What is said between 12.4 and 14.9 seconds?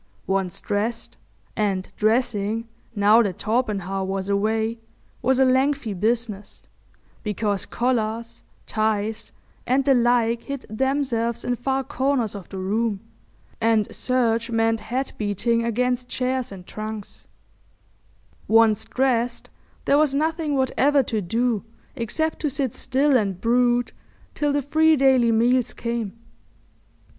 the room, and search meant